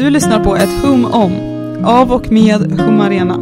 [0.00, 1.32] Du lyssnar på ett hum om,
[1.84, 3.36] av och med Humarena.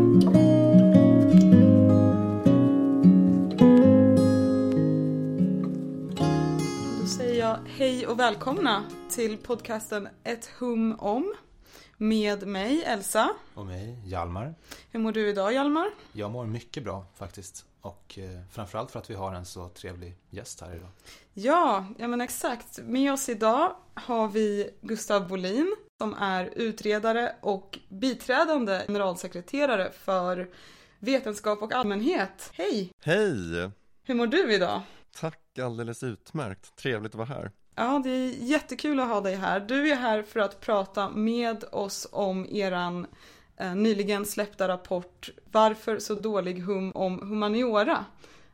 [7.01, 11.35] Då säger jag hej och välkomna till podcasten Ett hum om
[11.97, 13.31] med mig Elsa.
[13.55, 14.55] Och mig, Hjalmar.
[14.91, 15.91] Hur mår du idag Hjalmar?
[16.13, 17.65] Jag mår mycket bra faktiskt.
[17.81, 20.91] Och eh, framförallt för att vi har en så trevlig gäst här idag.
[21.35, 22.79] Ja, ja men exakt.
[22.83, 30.49] Med oss idag har vi Gustav Bolin som är utredare och biträdande generalsekreterare för
[30.99, 32.51] Vetenskap och allmänhet.
[32.53, 32.93] Hej!
[33.03, 33.71] Hej!
[34.05, 34.81] Hur mår du idag?
[35.21, 36.77] Tack, alldeles utmärkt.
[36.77, 37.51] Trevligt att vara här.
[37.75, 39.61] Ja, det är jättekul att ha dig här.
[39.61, 43.07] Du är här för att prata med oss om eran
[43.57, 48.05] eh, nyligen släppta rapport Varför så dålig hum om humaniora?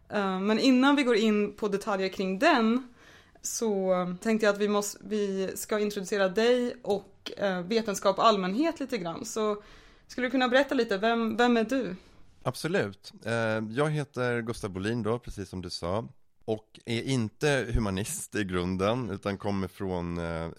[0.08, 2.94] Eh, men innan vi går in på detaljer kring den
[3.42, 8.80] så tänkte jag att vi, måste, vi ska introducera dig och Eh, vetenskap och allmänhet
[8.80, 9.24] lite grann.
[9.24, 9.62] Så
[10.06, 11.96] skulle du kunna berätta lite, vem, vem är du?
[12.42, 13.12] Absolut.
[13.24, 13.32] Eh,
[13.70, 16.08] jag heter Gustav Bolin då, precis som du sa.
[16.44, 20.50] Och är inte humanist i grunden, utan kommer från, eh,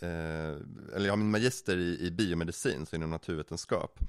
[0.95, 3.99] eller jag har min magister i, i biomedicin, så inom naturvetenskap.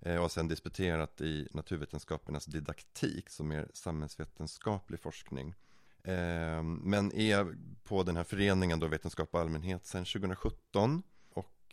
[0.00, 5.54] Och har sen disputerat i naturvetenskapernas didaktik, som är samhällsvetenskaplig forskning.
[6.82, 11.02] Men är på den här föreningen då Vetenskap och allmänhet sedan 2017.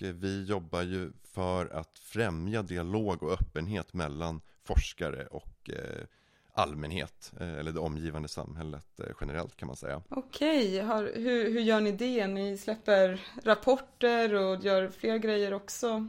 [0.01, 5.69] Och vi jobbar ju för att främja dialog och öppenhet mellan forskare och
[6.53, 10.01] allmänhet, eller det omgivande samhället generellt kan man säga.
[10.09, 10.81] Okej,
[11.15, 12.27] hur, hur gör ni det?
[12.27, 16.07] Ni släpper rapporter och gör fler grejer också?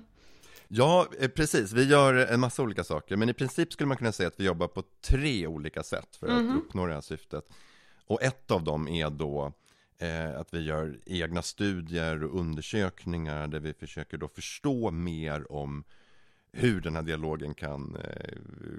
[0.69, 1.73] Ja, precis.
[1.73, 4.45] Vi gör en massa olika saker, men i princip skulle man kunna säga att vi
[4.45, 6.59] jobbar på tre olika sätt för att mm -hmm.
[6.59, 7.45] uppnå det här syftet.
[8.07, 9.53] Och ett av dem är då
[10.01, 15.85] eh, att vi gör egna studier och undersökningar där vi försöker då förstå mer om
[16.53, 18.39] hur den här dialogen kan eh,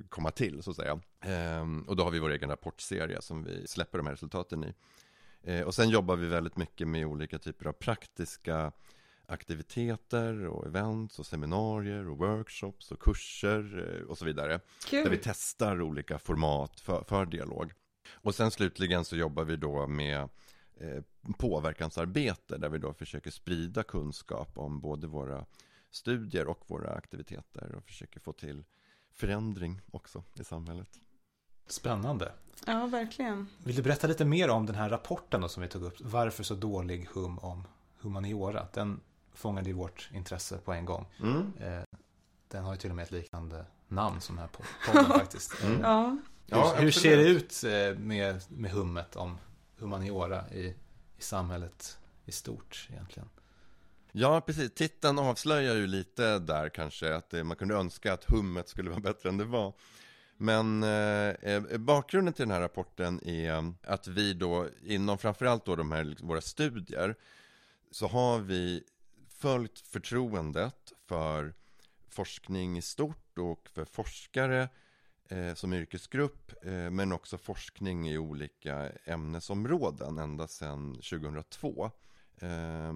[0.10, 1.00] komma till, så att säga.
[1.26, 4.74] Eh, och då har vi vår egen rapportserie som vi släpper de här resultaten i.
[5.44, 8.72] Eh, och sen jobbar vi väldigt mycket med olika typer av praktiska
[9.26, 14.60] aktiviteter och events och seminarier och workshops och kurser eh, och så vidare.
[14.86, 15.04] Kul.
[15.04, 17.74] Där vi testar olika format för, för dialog.
[18.12, 20.20] Och sen slutligen så jobbar vi då med
[20.80, 21.04] eh,
[21.38, 25.46] påverkansarbete där vi då försöker sprida kunskap om både våra
[25.92, 28.64] studier och våra aktiviteter och försöker få till
[29.14, 31.00] förändring också i samhället.
[31.68, 32.32] Spännande.
[32.66, 33.48] Ja, verkligen.
[33.64, 36.02] Vill du berätta lite mer om den här rapporten då som vi tog upp?
[36.02, 37.68] Varför så dålig hum om
[38.00, 38.68] humaniora?
[38.74, 39.00] Den
[39.34, 41.06] fångade ju vårt intresse på en gång.
[41.20, 41.54] Mm.
[41.60, 41.84] Eh,
[42.48, 44.52] den har ju till och med ett liknande namn som den här
[44.86, 45.64] podden faktiskt.
[45.64, 45.82] Mm.
[45.82, 46.18] Ja.
[46.46, 49.38] Ja, hur, hur ser det ut eh, med, med hummet om
[49.78, 50.76] humaniora i,
[51.22, 53.30] i samhället i stort egentligen?
[54.12, 54.74] Ja, precis.
[54.74, 59.30] Titeln avslöjar ju lite där kanske att man kunde önska att hummet skulle vara bättre
[59.30, 59.74] än det var.
[60.38, 65.66] Men eh, eh bakgrunden till den här rapporten är mm, att vi då inom framförallt
[65.66, 67.16] då de här liksom, våra studier
[67.92, 68.84] så har vi
[69.30, 71.54] följt förtroendet för
[72.10, 74.70] forskning i stort och för forskare
[75.32, 81.92] eh, som yrkesgrupp eh, men också forskning i olika ämnesområden ända sedan 2002.
[82.42, 82.94] Eh,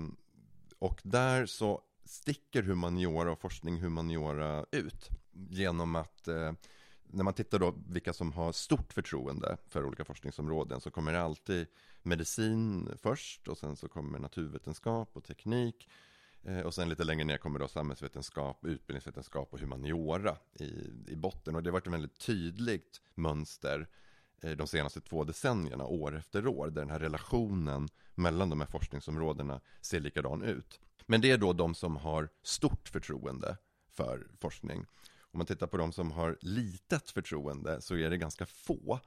[0.80, 5.10] och där så sticker humaniora och forskning humaniora ut
[5.50, 6.52] genom att eh,
[7.08, 11.22] när man tittar då vilka som har stort förtroende för olika forskningsområden så kommer det
[11.22, 11.68] alltid
[12.04, 15.90] medicin först och sen så kommer naturvetenskap och teknik
[16.46, 20.66] Eh, och sen lite längre ner kommer då samhällsvetenskap, utbildningsvetenskap och humaniora i,
[21.08, 21.56] i botten.
[21.56, 23.88] Och det har varit ett väldigt tydligt mönster
[24.42, 28.68] eh, de senaste två decennierna, år efter år, där den här relationen mellan de här
[28.68, 30.80] forskningsområdena ser likadan ut.
[31.06, 33.58] Men det är då de som har stort förtroende
[33.90, 34.86] för forskning.
[35.20, 39.00] Om man tittar på de som har litet förtroende så är det ganska få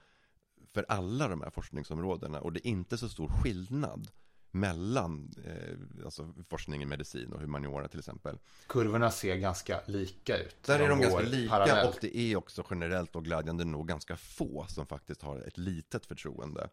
[0.75, 4.11] för alla de här forskningsområdena och det är inte så stor skillnad
[4.51, 8.39] mellan eh, alltså forskning i medicin och humaniora till exempel.
[8.67, 10.63] Kurvorna ser ganska lika ut.
[10.63, 11.89] Där är de ganska lika parallellt.
[11.89, 16.07] och det är också generellt och glädjande nog ganska få som faktiskt har ett litet
[16.07, 16.69] förtroende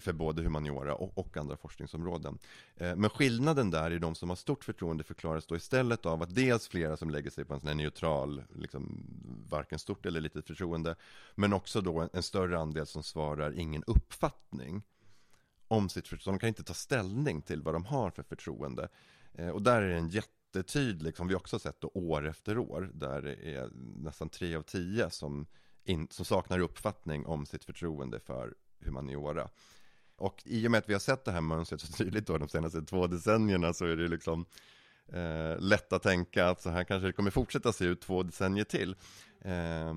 [0.00, 2.38] för både humaniora och, och andra forskningsområden.
[2.76, 6.34] Eh, men skillnaden där i de som har stort förtroende förklaras då istället av att
[6.34, 9.06] dels flera som lägger sig på en sån här neutral, liksom
[9.48, 10.96] varken stort eller litet förtroende,
[11.34, 14.82] men också då en, en större andel som svarar ingen uppfattning
[15.68, 16.36] om sitt förtroende.
[16.36, 18.88] De kan inte ta ställning till vad de har för förtroende.
[19.34, 22.90] Eh, och där är det en jättetydlig, som vi också sett då, år efter år,
[22.94, 25.46] där det är nästan tre av tio som,
[25.84, 28.54] in, som saknar uppfattning om sitt förtroende för
[28.84, 29.48] humaniora.
[30.16, 32.48] Och i och med att vi har sett det här mönstret så tydligt då de
[32.48, 34.46] senaste två decennierna så är det liksom
[35.08, 38.64] eh, lätt att tänka att så här kanske det kommer fortsätta se ut två decennier
[38.64, 38.96] till.
[39.40, 39.90] Eh,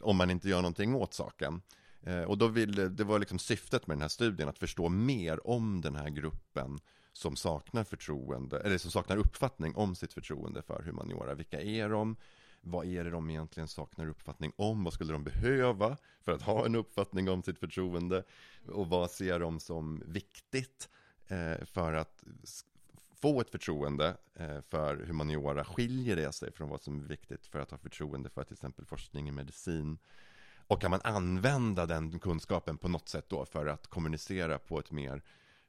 [0.00, 1.62] om man inte gör någonting åt saken.
[2.06, 5.46] Eh, och då ville, det var liksom syftet med den här studien, att förstå mer
[5.46, 6.78] om den här gruppen
[7.12, 11.34] som saknar förtroende, eller som saknar uppfattning om sitt förtroende för humaniora.
[11.34, 12.16] Vilka är de?
[12.60, 14.84] Vad är det de egentligen saknar uppfattning om?
[14.84, 18.24] Vad skulle de behöva för att ha en uppfattning om sitt förtroende?
[18.68, 20.88] Och vad ser de som viktigt
[21.28, 22.24] eh, för att
[23.20, 25.64] få ett förtroende eh, för humaniora?
[25.64, 28.86] Skiljer det sig från vad som är viktigt för att ha förtroende för till exempel
[28.86, 29.98] forskning i medicin?
[30.66, 34.90] Och kan man använda den kunskapen på något sätt då för att kommunicera på ett
[34.90, 35.22] mer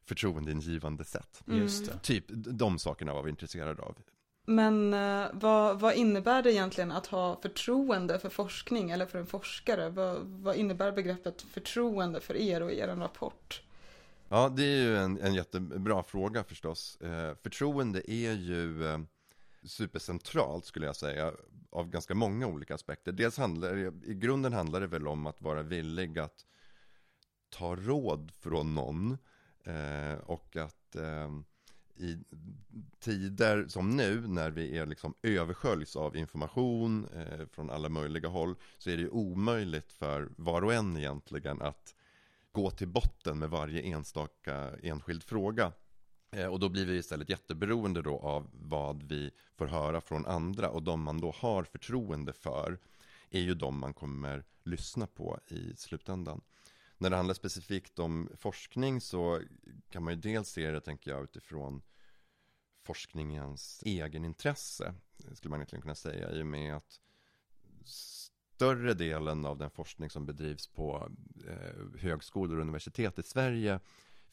[0.06, 1.44] förtroendeingivande sätt?
[1.46, 2.00] Just det.
[2.00, 3.98] Typ de sakerna var vi intresserade av.
[4.46, 9.26] Men eh, vad, vad innebär det egentligen att ha förtroende för forskning eller för en
[9.26, 9.90] forskare?
[9.90, 13.62] Vad, vad innebär begreppet förtroende för er och er rapport?
[14.30, 17.02] Ja, det är ju en, en jättebra fråga förstås.
[17.02, 19.00] Eh, förtroende är ju eh,
[19.68, 21.34] supercentralt skulle jag säga
[21.70, 23.12] av ganska många olika aspekter.
[23.12, 23.78] Dels handlar
[24.10, 26.46] i grunden handlar det väl om att vara villig att
[27.50, 29.18] ta råd från någon
[29.64, 31.30] eh, och att eh,
[31.98, 32.18] i
[33.00, 38.56] tider som nu när vi är liksom översköljs av information eh, från alla möjliga håll
[38.78, 41.96] så är det omöjligt för var och en egentligen att
[42.52, 45.72] gå till botten med varje enstaka enskild fråga.
[46.36, 50.70] Eh, och då blir vi istället jätteberoende då av vad vi får höra från andra
[50.70, 52.80] och de man då har förtroende för
[53.30, 56.42] är ju de man kommer lyssna på i slutändan.
[56.98, 59.42] När det handlar specifikt om forskning så
[59.90, 61.82] kan man ju dels se det, tänker jag, utifrån
[62.84, 64.94] forskningens egenintresse,
[65.34, 67.00] skulle man egentligen kunna säga, i och med att
[68.56, 71.12] större delen av den forskning som bedrivs på
[71.48, 73.80] eh, högskolor och universitet i Sverige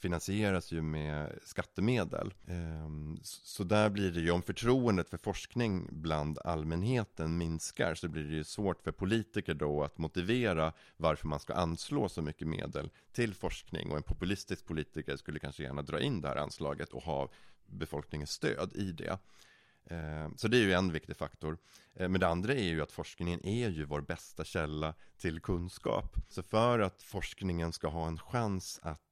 [0.02, 2.34] finansieras ju med skattemedel.
[2.46, 8.24] Ehm, så där blir det ju, om förtroendet för forskning bland allmänheten minskar så blir
[8.24, 12.90] det ju svårt för politiker då att motivera varför man ska anslå så mycket medel
[13.12, 13.90] till forskning.
[13.90, 17.30] Och en populistisk politiker skulle kanske gärna dra in det här anslaget och ha
[17.66, 19.18] befolkningens stöd i det.
[19.86, 21.58] Ehm, så det är ju en viktig faktor.
[21.94, 26.16] Ehm, men det andra är ju att forskningen är ju vår bästa källa till kunskap.
[26.28, 29.11] Så för att forskningen ska ha en chans att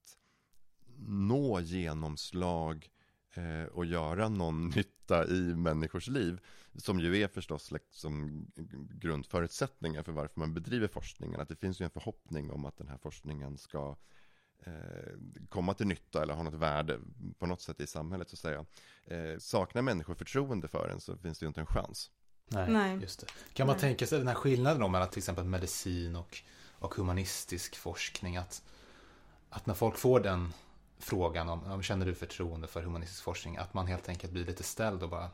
[1.06, 2.90] nå genomslag
[3.34, 6.40] eh, och göra någon nytta i människors liv.
[6.76, 8.46] Som ju är förstås liksom
[8.90, 11.40] grundförutsättningar för varför man bedriver forskningen.
[11.40, 13.96] Att det finns ju en förhoppning om att den här forskningen ska
[14.66, 14.72] eh,
[15.48, 16.98] komma till nytta eller ha något värde
[17.38, 18.66] på något sätt i samhället så att säga.
[19.04, 22.10] Eh, saknar människor förtroende för den så finns det ju inte en chans.
[22.48, 22.98] Nej, Nej.
[23.00, 23.26] just det.
[23.52, 26.38] Kan man tänka sig den här skillnaden då mellan till exempel medicin och,
[26.78, 28.36] och humanistisk forskning?
[28.36, 28.62] Att,
[29.50, 30.52] att när folk får den
[31.00, 33.56] frågan om, om känner du förtroende för humanistisk forskning?
[33.56, 35.30] Att man helt enkelt blir lite ställd och bara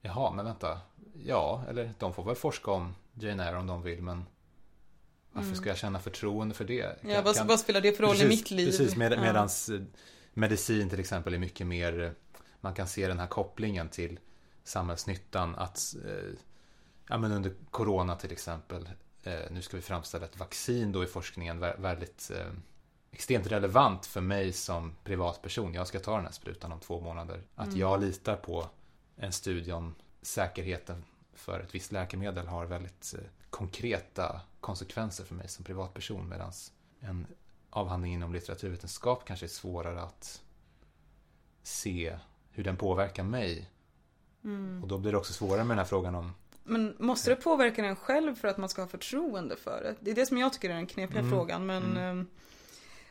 [0.00, 0.80] Jaha, men vänta.
[1.24, 4.24] Ja, eller de får väl forska om Jane Eyre om de vill, men
[5.32, 6.98] varför ska jag känna förtroende för det?
[7.02, 8.66] Ja, vad, vad spelar det för roll precis, i mitt liv?
[8.66, 9.20] Precis, med, Ja.
[9.20, 9.80] medans eh,
[10.34, 12.10] medicin till exempel är mycket mer, eh,
[12.60, 14.18] man kan se den här kopplingen till
[14.64, 16.38] samhällsnyttan att eh,
[17.08, 18.88] ja, men under corona till exempel,
[19.22, 22.46] eh, nu ska vi framställa ett vaccin då i forskningen, vä- väldigt eh,
[23.12, 25.74] extremt relevant för mig som privatperson.
[25.74, 27.42] Jag ska ta den här sprutan om två månader.
[27.54, 27.78] Att Mm.
[27.80, 28.66] jag litar på
[29.16, 35.48] en studie om säkerheten för ett visst läkemedel har väldigt eh, konkreta konsekvenser för mig
[35.48, 36.28] som privatperson.
[36.28, 36.52] Medan
[37.00, 37.26] en
[37.70, 40.42] avhandling inom litteraturvetenskap kanske är svårare att
[41.62, 42.18] se
[42.50, 43.70] hur den påverkar mig.
[44.44, 44.82] Mm.
[44.82, 46.32] Och då blir det också svårare med den här frågan om
[46.64, 49.94] Men måste det påverka en själv för att man ska ha förtroende för det?
[50.00, 51.30] Det är det som jag tycker är den knepiga Mm.
[51.30, 51.66] frågan.
[51.66, 52.26] Men Mm.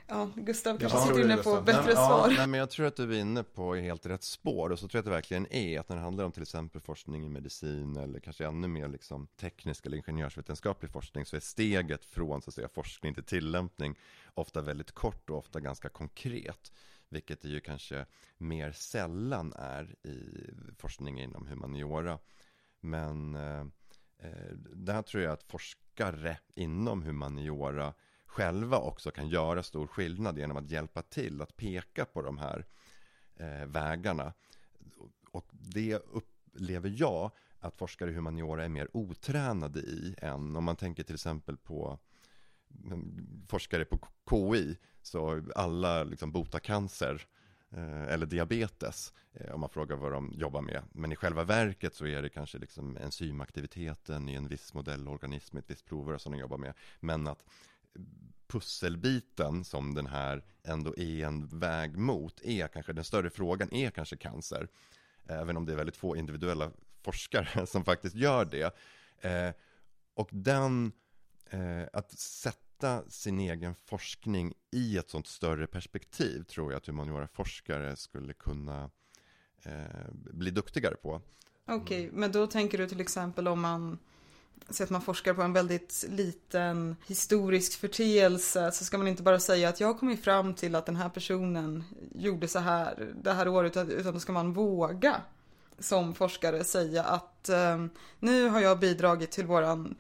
[0.08, 1.66] Ja, Gustav Ja, kanske vad sitter inne på Gustav?
[1.66, 2.28] bättre Nej, svar.
[2.30, 4.88] Ja, nej, men jag tror att du är inne på helt rätt spår och så
[4.88, 7.30] tror jag att det verkligen är att när det handlar om till exempel forskning i
[7.30, 12.50] medicin eller kanske ännu mer liksom teknisk eller ingenjörsvetenskaplig forskning så är steget från så
[12.50, 14.00] att säga forskning till tillämpning
[14.34, 16.72] ofta väldigt kort och ofta ganska konkret.
[17.10, 18.06] Vilket det ju kanske
[18.38, 22.20] mer sällan är i forskning inom humaniora.
[22.80, 23.60] Men eh,
[24.20, 27.94] eh, där tror jag att forskare inom humaniora
[28.38, 32.66] själva också kan göra stor skillnad genom att hjälpa till att peka på de här
[33.36, 34.34] eh, vägarna.
[35.32, 40.76] Och det upplever jag att forskare i humaniora är mer otränade i än om man
[40.76, 42.00] tänker till exempel på
[42.86, 47.28] mm, forskare på KI så alla liksom botar cancer
[47.70, 50.84] eh, eller diabetes eh, om man frågar vad de jobbar med.
[50.92, 55.70] Men i själva verket så är det kanske liksom enzymaktiviteten i en viss modellorganism, ett
[55.70, 56.74] visst provrör som de jobbar med.
[57.00, 57.44] Men att
[58.48, 63.90] pusselbiten som den här ändå är en väg mot är kanske den större frågan är
[63.90, 64.68] kanske cancer.
[65.26, 66.72] även om det är väldigt få individuella
[67.04, 68.76] forskare som faktiskt gör det.
[69.20, 69.54] Eh,
[70.14, 70.92] och den,
[71.50, 77.96] eh, att sätta sin egen forskning i ett sånt större perspektiv tror jag att humaniora-forskare
[77.96, 78.90] skulle kunna
[79.64, 81.22] eh, bli duktigare på.
[81.66, 84.00] Okej, okay, men då tänker du till exempel om man
[84.70, 89.40] så att man forskar på en väldigt liten historisk förteelse så ska man inte bara
[89.40, 91.84] säga att jag har kommit fram till att den här personen
[92.16, 95.22] gjorde så här det här året utan då ska man våga
[95.80, 97.86] som forskare säga att eh,
[98.20, 99.96] nu har jag bidragit till våran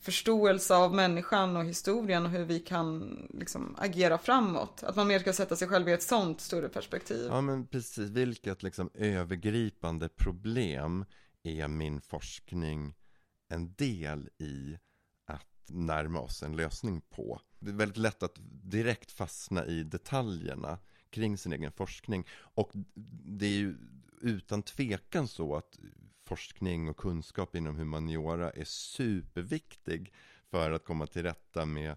[0.00, 4.82] förståelse av människan och historien och hur vi kan liksom, agera framåt.
[4.82, 7.26] Att man mer ska sätta sig själv i ett sånt större perspektiv.
[7.30, 11.04] Ja men precis, vilket liksom övergripande problem
[11.42, 12.94] är min forskning
[13.52, 14.78] en del i
[15.24, 17.40] att närma oss en lösning på.
[17.58, 20.78] Det är väldigt lätt att direkt fastna i detaljerna
[21.10, 22.26] kring sin egen forskning.
[22.54, 22.70] Och
[23.24, 23.76] det är ju
[24.20, 25.78] utan tvekan så att
[26.24, 30.12] forskning och kunskap inom humaniora är superviktig
[30.50, 31.96] för att komma till rätta med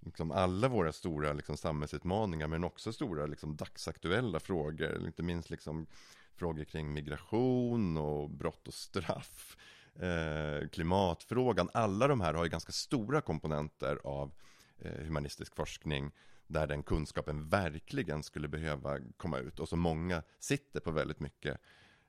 [0.00, 5.06] liksom alla våra stora liksom, samhällsutmaningar men också stora liksom, dagsaktuella frågor.
[5.06, 5.86] Inte minst liksom,
[6.34, 9.56] frågor kring migration och brott och straff.
[9.98, 11.70] Eh, klimatfrågan.
[11.74, 14.32] Alla de här har ju ganska stora komponenter av
[14.78, 16.12] eh, humanistisk forskning
[16.46, 21.60] där den kunskapen verkligen skulle behöva komma ut och som många sitter på väldigt mycket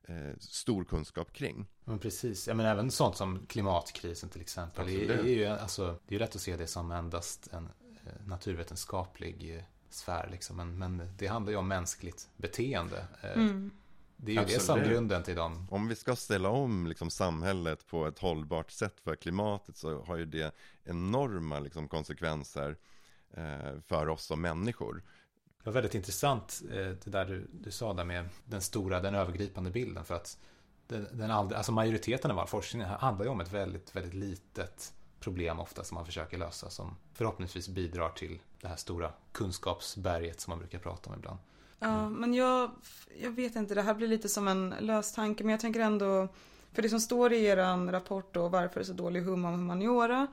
[0.04, 1.68] eh, stor kunskap kring.
[1.84, 4.88] Men precis, ja, men även sånt som klimatkrisen till exempel.
[4.88, 7.70] Det är, ju, alltså, det är rätt att se det som endast en
[8.06, 10.30] eh, naturvetenskaplig eh, sfär.
[10.32, 10.58] Liksom.
[10.58, 13.08] Men, men, det handlar ju om mänskligt beteende.
[13.22, 13.72] Eh, mm.
[14.22, 14.60] Det är ju Absolut.
[14.60, 15.68] det som grunden till dem.
[15.72, 20.18] Om vi ska ställa om liksom, samhället på ett hållbart sätt för klimatet så har
[20.18, 22.78] ju det enorma liksom, konsekvenser
[23.34, 25.04] eh, för oss som människor.
[25.58, 29.16] Det var väldigt intressant eh, det där du, du sa där med den stora, den
[29.16, 30.06] övergripande bilden.
[30.06, 30.38] För att
[30.88, 34.94] den, den aldrig, alltså majoriteten av all forskning handlar ju om ett väldigt, väldigt litet
[35.20, 36.70] problem ofta som man försöker lösa.
[36.70, 41.40] Som förhoppningsvis bidrar till det här stora kunskapsberget som man brukar prata om ibland.
[41.80, 42.72] Ja, men jag,
[43.22, 45.44] jag vet inte, det här blir lite som en lös tanke.
[45.44, 46.28] Men jag tänker ändå,
[46.74, 47.58] för det som står i er
[47.92, 50.28] rapport då, varför det är så dålig hum om humaniora,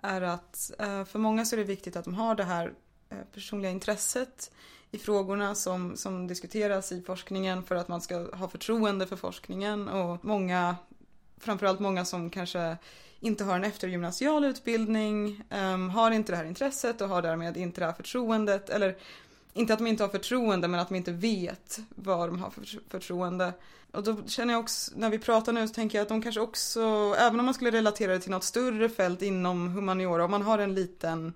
[0.00, 2.72] är att eh, för många så är det viktigt att de har det här
[3.10, 4.50] eh, personliga intresset
[4.90, 9.88] i frågorna som, som diskuteras i forskningen för att man ska ha förtroende för forskningen
[9.88, 10.76] och många,
[11.38, 12.76] framförallt många som kanske
[13.20, 17.80] inte har en eftergymnasial utbildning, um, har inte det här intresset och har därmed inte
[17.80, 18.96] det här förtroendet eller
[19.54, 22.80] inte att de inte har förtroende men att de inte vet vad de har för
[22.88, 23.52] förtroende.
[23.92, 26.40] Och då känner jag också, när vi pratar nu så tänker jag att de kanske
[26.40, 26.80] också,
[27.18, 30.58] även om man skulle relatera det till något större fält inom humaniora, om man har
[30.58, 31.32] en liten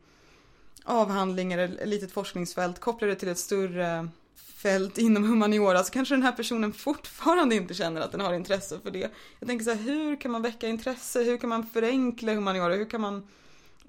[0.85, 4.09] avhandling eller ett litet forskningsfält, kopplar det till ett större
[4.57, 8.81] fält inom humaniora så kanske den här personen fortfarande inte känner att den har intresse
[8.83, 9.11] för det.
[9.39, 11.23] Jag tänker så här, hur kan man väcka intresse?
[11.23, 12.75] Hur kan man förenkla humaniora?
[12.75, 13.29] Hur kan man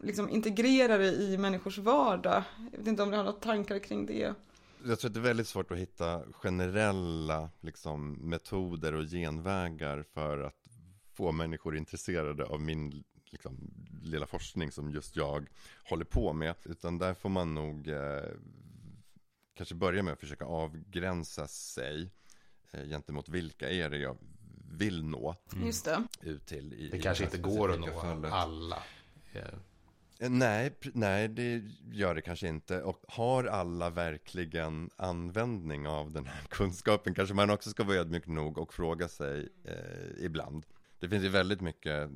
[0.01, 2.43] liksom integrera det i människors vardag?
[2.71, 4.33] Jag vet inte om du har några tankar kring det?
[4.85, 10.39] Jag tror att det är väldigt svårt att hitta generella liksom, metoder och genvägar för
[10.39, 10.67] att
[11.13, 13.73] få människor intresserade av min liksom,
[14.03, 15.49] lilla forskning som just jag
[15.89, 16.55] håller på med.
[16.63, 18.23] Utan där får man nog eh,
[19.53, 22.11] kanske börja med att försöka avgränsa sig
[22.71, 24.17] eh, gentemot vilka är det jag
[24.71, 25.35] vill nå.
[25.53, 25.67] Mm.
[25.67, 26.03] Just det.
[26.21, 28.31] Ut till i, det i kanske inte går att nå fallet.
[28.31, 28.83] alla.
[29.33, 29.53] Yeah.
[30.19, 32.81] Eh, nej, nej, det gör det kanske inte.
[32.81, 37.13] Och har alla verkligen användning av den här kunskapen?
[37.13, 40.65] Kanske man också ska vara ödmjuk nog och fråga sig eh, ibland.
[40.99, 42.09] Det finns ju väldigt mycket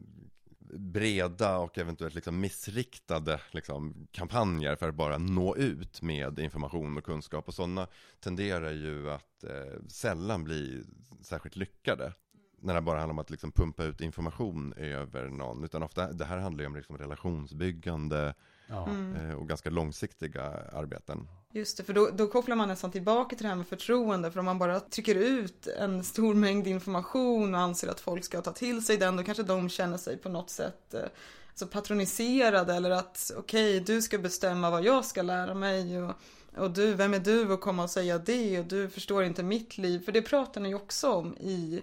[0.73, 7.03] breda och eventuellt liksom missriktade liksom, kampanjer för att bara nå ut med information och
[7.03, 7.47] kunskap.
[7.47, 7.87] Och sådana
[8.19, 10.83] tenderar ju att eh, sällan bli
[11.21, 12.13] särskilt lyckade.
[12.61, 15.63] När det bara handlar om att liksom pumpa ut information över någon.
[15.63, 18.33] Utan ofta, det här handlar ju om liksom relationsbyggande
[18.67, 18.87] ja.
[18.87, 19.29] mm.
[19.29, 21.27] Eh, och ganska långsiktiga arbeten.
[21.53, 24.31] Just det, för då, då, kopplar man nästan tillbaka till det här med förtroende.
[24.31, 28.41] För om man bara trycker ut en stor mängd information och anser att folk ska
[28.41, 31.01] ta till sig den, då kanske de känner sig på något sätt eh,
[31.49, 32.73] alltså patroniserade.
[32.73, 36.01] Eller att okej, okay, du ska bestämma vad jag ska lära mig.
[36.01, 36.15] Och,
[36.57, 38.59] och du, vem är du att komma och säga det?
[38.59, 40.05] Och du förstår inte mitt liv.
[40.05, 41.81] För det pratar ni ju också om i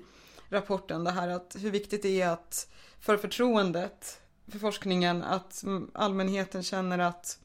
[0.49, 1.05] rapporten.
[1.05, 6.99] Det här att hur viktigt det är att för förtroendet för forskningen att allmänheten känner
[6.99, 7.39] att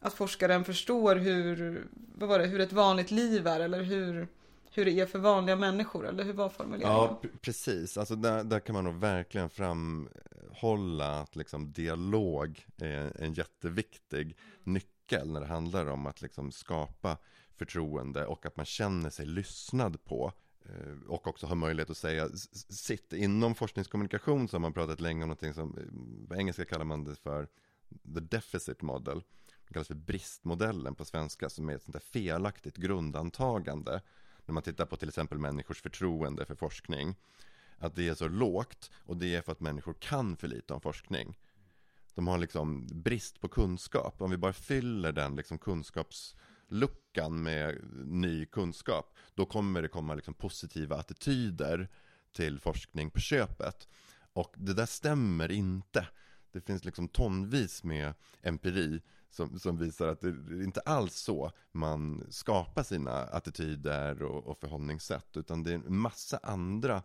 [0.00, 4.28] att forskaren förstår hur, vad var det, hur ett vanligt liv är eller hur,
[4.70, 6.92] hur det är för vanliga människor eller hur var formuleringen?
[6.92, 7.96] Ja, precis.
[7.96, 15.32] Alltså där, där kan man nog verkligen framhålla att liksom dialog är en jätteviktig nyckel
[15.32, 17.16] när det handlar om att liksom skapa
[17.56, 20.32] förtroende och att man känner sig lyssnad på.
[20.68, 22.28] Eh, och också ha möjlighet att säga
[22.70, 23.12] sitt.
[23.12, 27.04] Inom forskningskommunikation så har man pratat länge om någonting som, eh, på engelska kallar man
[27.04, 27.48] det för
[28.14, 29.22] the deficit model.
[29.66, 34.00] Det kallas för bristmodellen på svenska som är ett sånt där felaktigt grundantagande.
[34.46, 37.16] När man tittar på till exempel människors förtroende för forskning.
[37.78, 40.80] Att det är så lågt och det är för att människor kan för lite om
[40.80, 41.38] forskning.
[42.14, 44.22] De har liksom brist på kunskap.
[44.22, 45.58] Om vi bara fyller den liksom
[46.68, 49.14] luckan med ny kunskap.
[49.34, 51.88] Då kommer det komma liksom positiva attityder
[52.32, 53.88] till forskning på köpet.
[54.32, 56.08] Och det där stämmer inte.
[56.52, 61.52] Det finns liksom tonvis med empiri som, som visar att det är inte alls så
[61.72, 65.36] man skapar sina attityder och, och förhållningssätt.
[65.36, 67.02] Utan det är en massa andra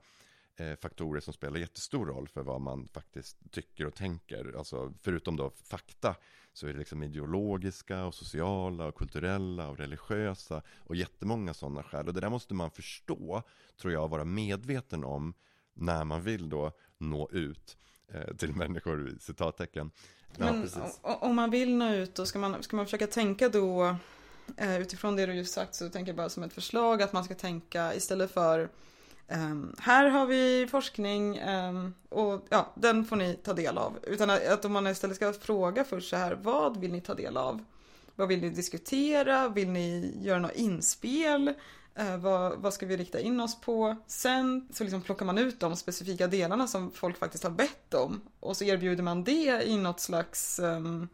[0.56, 4.58] eh, faktorer som spelar jättestor roll för vad man faktiskt tycker och tänker.
[4.58, 6.16] Alltså förutom då fakta
[6.54, 12.08] så är det liksom ideologiska och sociala och kulturella och religiösa och jättemånga sådana skäl.
[12.08, 13.44] Och det där måste man förstå,
[13.82, 15.34] tror jag, vara medveten om
[15.74, 17.78] när man vill då nå ut
[18.08, 19.92] eh, till människor, citattecken.
[20.38, 20.68] Ja, Men
[21.02, 23.96] om man vill nå ut då, ska man, ska man försöka tänka då
[24.58, 27.24] eh, utifrån det du just sagt så tänker jag bara som ett förslag att man
[27.24, 28.70] ska tänka istället för
[29.28, 34.00] Um, här har vi forskning um, och ja, den får ni ta del av.
[34.04, 37.38] Utan att om man istället ska fråga först så här, vad vill ni ta del
[37.38, 37.64] av?
[38.16, 39.50] Vad vill ni diskutera?
[39.50, 41.54] Vill ni göra något inspel?
[41.96, 43.96] Ehm, vad, vad, ska vi rikta in oss på?
[44.08, 48.22] Sen så liksom plockar man ut de specifika delarna som folk faktiskt har bett om.
[48.40, 51.08] Och så erbjuder man det i något slags um,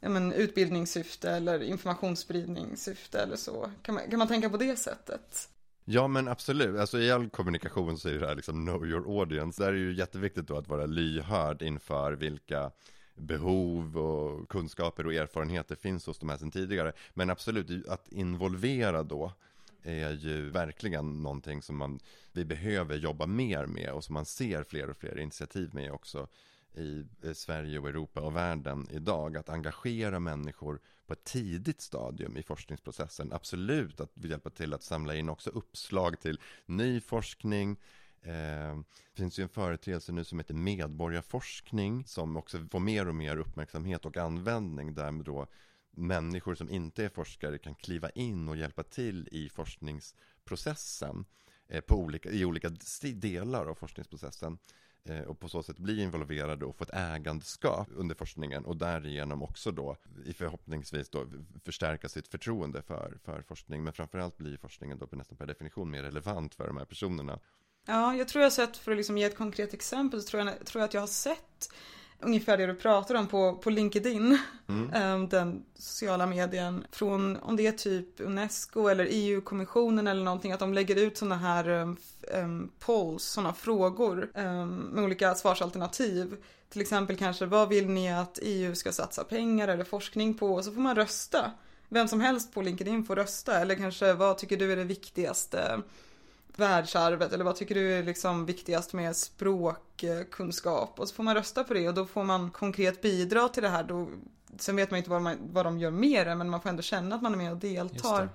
[0.00, 3.70] men, utbildningssyfte eller informationsspridningssyfte eller så.
[3.82, 5.48] Kan man, kan man tänka på det sättet?
[5.88, 9.62] Ja men absolut, alltså i all kommunikation så är det här liksom know your audience.
[9.62, 12.70] Där är det ju jätteviktigt då att vara lyhörd inför vilka
[13.14, 16.92] behov och kunskaper och erfarenheter finns hos de här sedan tidigare.
[17.14, 19.32] Men absolut, att involvera då
[19.82, 22.00] är ju verkligen någonting som man,
[22.32, 26.28] vi behöver jobba mer med och som man ser fler och fler initiativ med också
[26.74, 29.36] i eh, Sverige och Europa och världen idag.
[29.36, 33.32] Att engagera människor på ett tidigt stadium i forskningsprocessen.
[33.32, 37.76] Absolut att hjälpa till att samla in också uppslag till ny forskning.
[38.22, 38.76] Eh,
[39.14, 43.36] det finns ju en företeelse nu som heter medborgarforskning som också får mer och mer
[43.36, 45.46] uppmärksamhet och användning där då
[45.90, 51.24] människor som inte är forskare kan kliva in och hjälpa till i forskningsprocessen
[51.68, 52.70] eh, på olika, i olika
[53.14, 54.58] delar av forskningsprocessen.
[55.08, 59.42] Eh, och på så sätt bli involverade och få ett ägandeskap under forskningen och därigenom
[59.42, 61.26] också då i förhoppningsvis då
[61.64, 66.02] förstärka sitt förtroende för, för forskning men framförallt blir forskningen då nästan per definition mer
[66.02, 67.38] relevant för de här personerna.
[67.86, 70.42] Ja, jag tror jag har sett, för att liksom ge ett konkret exempel, så tror
[70.42, 71.72] jag, tror jag att jag har sett
[72.20, 74.38] ungefär det du pratar om på, på LinkedIn.
[74.68, 74.90] Mm.
[74.94, 76.86] Ehm, den sociala medien.
[76.92, 80.52] Från om det är typ Unesco eller EU-kommissionen eller någonting.
[80.52, 81.96] Att de lägger ut sådana här
[82.34, 86.36] um, polls, sådana frågor um, med olika svarsalternativ.
[86.68, 90.54] Till exempel kanske vad vill ni att EU ska satsa pengar eller forskning på?
[90.54, 91.50] Och så får man rösta.
[91.88, 93.60] Vem som helst på LinkedIn får rösta.
[93.60, 95.82] Eller kanske vad tycker du är det viktigaste?
[96.56, 101.00] Världsarvet eller vad tycker du är liksom viktigast med språkkunskap?
[101.00, 103.68] Och så får man rösta på det och då får man konkret bidra till det
[103.68, 103.84] här.
[103.84, 104.08] Då,
[104.58, 107.16] sen vet man inte vad, man, vad de gör mer men man får ändå känna
[107.16, 108.28] att man är med och deltar.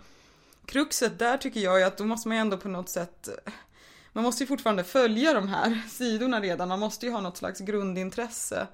[0.66, 3.30] Kruxet där tycker jag är att då måste man ändå på något sätt
[4.14, 7.60] man måste ju fortfarande följa de här sidorna redan, man måste ju ha något slags
[7.60, 8.68] grundintresse.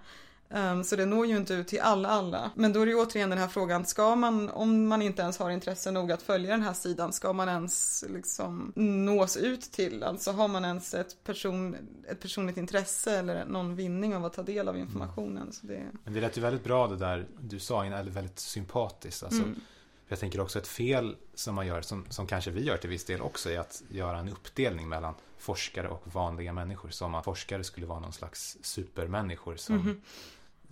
[0.50, 2.52] Um, så det når ju inte ut till alla alla.
[2.56, 5.38] Men då är det ju återigen den här frågan, ska man, om man inte ens
[5.38, 10.04] har intresse nog att följa den här sidan, ska man ens liksom nås ut till?
[10.04, 11.76] Alltså har man ens ett, person,
[12.10, 15.42] ett personligt intresse eller någon vinning av att ta del av informationen?
[15.42, 15.54] Mm.
[15.54, 15.84] Så det...
[16.04, 19.24] Men det lät ju väldigt bra det där du sa, väldigt, väldigt sympatiskt.
[19.24, 19.60] Alltså, mm.
[20.08, 23.06] Jag tänker också ett fel som man gör, som, som kanske vi gör till viss
[23.06, 26.90] del också, är att göra en uppdelning mellan forskare och vanliga människor.
[26.90, 30.02] Som att forskare skulle vara någon slags supermänniskor som mm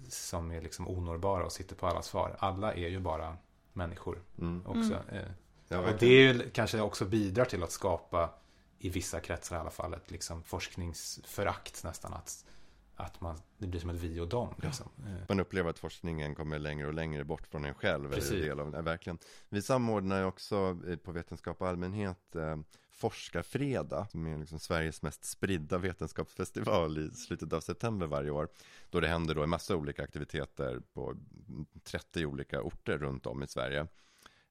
[0.09, 2.35] som är liksom onårbara och sitter på alla svar.
[2.39, 3.37] Alla är ju bara
[3.73, 4.65] människor mm.
[4.65, 4.99] också.
[5.11, 5.25] Mm.
[5.67, 8.29] Ja, och det är ju, kanske också bidrar till att skapa
[8.79, 12.13] i vissa kretsar i alla fall ett liksom forskningsförakt nästan.
[12.13, 12.45] Att,
[12.95, 14.53] att man, det blir som ett vi och dem.
[14.61, 14.89] Liksom.
[14.95, 15.09] Ja.
[15.09, 15.25] Eh.
[15.29, 18.11] Man upplever att forskningen kommer längre och längre bort från en själv.
[18.13, 18.31] Precis.
[18.31, 19.19] Eller del av, nej, verkligen.
[19.49, 22.57] Vi samordnar ju också på Vetenskap och allmänhet eh,
[22.91, 28.47] Forskarfredag, som är liksom Sveriges mest spridda vetenskapsfestival i slutet av september varje år.
[28.89, 31.15] Då det händer då en massa olika aktiviteter på
[31.83, 33.87] 30 olika orter runt om i Sverige.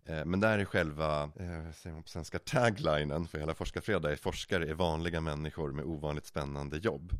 [0.05, 4.17] Eh, men där är själva, eh, säger man på svenska, taglinen för hela Forskarfredag är
[4.17, 7.13] forskare är vanliga människor med ovanligt spännande jobb.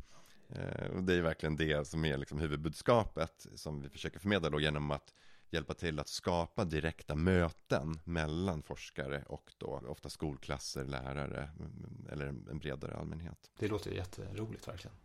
[0.49, 4.59] Eh, och det är verkligen det som är liksom huvudbudskapet som vi försöker förmedla då
[4.59, 5.13] genom att
[5.49, 12.25] hjälpa till att skapa direkta möten mellan forskare och då ofta skolklasser, lärare mm, eller
[12.25, 13.51] en bredare allmänhet.
[13.59, 14.95] Det låter jätteroligt verkligen.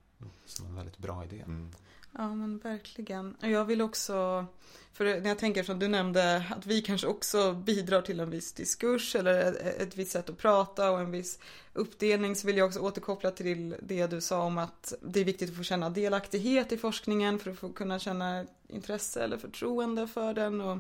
[0.44, 1.42] Som en väldigt bra idé.
[1.46, 1.70] Mm.
[2.12, 3.37] Ja men verkligen.
[3.40, 4.46] Jag vill också,
[4.92, 8.53] för när jag tänker som du nämnde, att vi kanske också bidrar till en viss
[8.53, 11.38] diskurs eller ett, visst sätt att prata och en viss
[11.75, 15.51] uppdelning så vill jag också återkoppla till det du sa om att det är viktigt
[15.51, 20.35] att få känna delaktighet i forskningen för att få kunna känna intresse eller förtroende för
[20.35, 20.61] den.
[20.61, 20.79] Och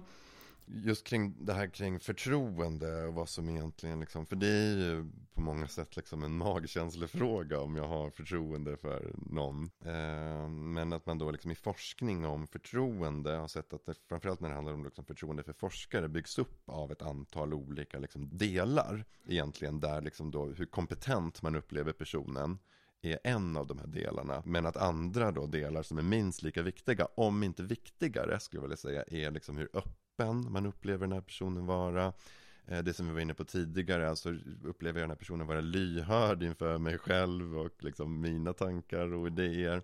[0.72, 5.10] just kring det här kring förtroende och vad som egentligen liksom, för det är ju
[5.34, 9.70] på många sätt liksom en magkänslefråga om jag har förtroende för någon.
[9.84, 14.40] Eh, men att man då liksom i forskning om förtroende har sett att det, framförallt
[14.40, 18.38] när det handlar om liksom förtroende för forskare byggs upp av ett antal olika liksom
[18.38, 22.58] delar egentligen där liksom då hur kompetent man upplever personen
[23.02, 24.42] är en av de här delarna.
[24.46, 28.62] Men att andra då delar som är minst lika viktiga, om inte viktigare skulle jag
[28.62, 32.12] vilja säga, är liksom hur öppen öppen man upplever den här personen vara.
[32.66, 35.60] Eh, det som vi var inne på tidigare, alltså upplever jag den här personen vara
[35.60, 39.82] lyhörd inför mig själv och liksom mina tankar och idéer.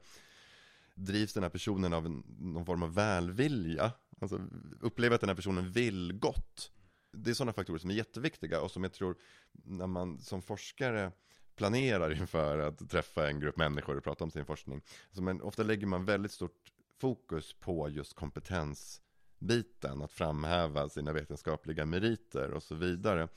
[0.94, 3.92] Drivs den här personen av en, någon form av välvilja?
[4.20, 4.40] Alltså
[4.81, 6.72] upplever att den här personen vill gott?
[7.12, 9.16] Det är sådana faktorer som är jätteviktiga och som jag tror
[9.53, 11.12] när man som forskare
[11.57, 14.83] planerar inför att träffa en grupp människor och prata om sin forskning.
[15.12, 19.01] Så men ofta lägger man väldigt stort fokus på just kompetens
[19.38, 23.29] biten, att framhäva sina vetenskapliga meriter och så vidare.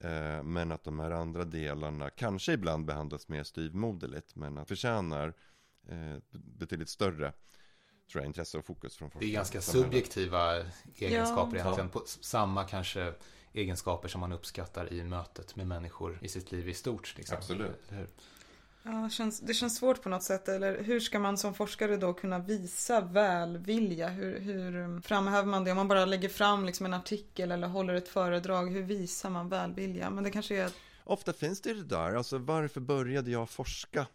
[0.00, 5.34] Eh, men att de här andra delarna kanske ibland behandlas mer styvmoderligt, men att förtjänar
[5.88, 7.32] eh, betydligt större
[8.12, 9.32] tror jag, intresse och fokus från forskningen.
[9.32, 10.64] Det är ganska subjektiva
[10.96, 11.62] egenskaper ja.
[11.62, 11.88] egentligen.
[11.90, 13.14] På samma kanske
[13.52, 17.14] egenskaper som man uppskattar i mötet med människor i sitt liv i stort.
[17.16, 17.36] Liksom.
[17.36, 17.92] Absolut.
[18.84, 20.48] Ja, det känns, det känns svårt på något sätt.
[20.48, 24.08] Eller hur ska man som forskare då kunna visa välvilja?
[24.08, 25.70] Hur, hur framhäver man det?
[25.70, 29.48] Om man bara lägger fram liksom en artikel eller håller ett föredrag, hur visar man
[29.48, 30.10] välvilja?
[30.10, 30.70] Men det kanske är...
[31.04, 34.06] Ofta finns det det där, alltså varför började jag forska?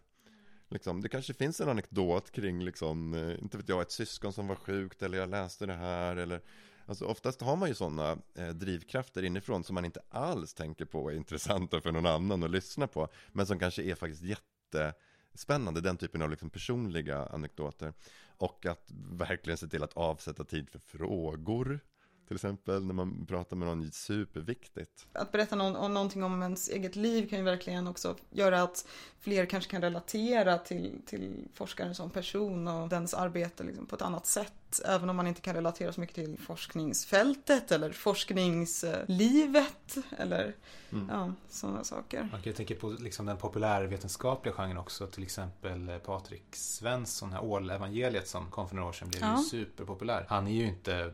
[0.70, 4.48] Liksom, det kanske finns en anekdot kring, liksom, eh, inte vet jag, ett syskon som
[4.48, 6.42] var sjukt eller jag läste det här eller
[6.88, 11.12] Alltså oftast har man ju sådana eh, drivkrafter inifrån som man inte alls tänker på
[11.12, 13.08] är intressanta för någon annan att lyssna på.
[13.32, 17.94] Men som kanske är faktiskt jätte jättespännande, den typen av liksom personliga anekdoter.
[18.38, 21.80] Och att verkligen se till att avsätta tid för frågor.
[22.28, 25.08] Till exempel när man pratar med någon, superviktigt.
[25.14, 28.88] Att berätta någon, om någonting om ens eget liv kan ju verkligen också göra att
[29.20, 34.02] fler kanske kan relatera till, till forskaren som person och dens arbete liksom på ett
[34.02, 34.82] annat sätt.
[34.86, 40.56] Även om man inte kan relatera så mycket till forskningsfältet eller forskningslivet eller
[40.92, 41.10] mm.
[41.10, 42.22] ja, sådana saker.
[42.22, 45.08] Man kan ju tänka på liksom den populärvetenskapliga genren också.
[45.08, 49.38] Till exempel Patrik Svensson, här Ålevangeliet som kom för några år sedan blev ja.
[49.38, 50.26] ju superpopulär.
[50.30, 51.14] Han är ju inte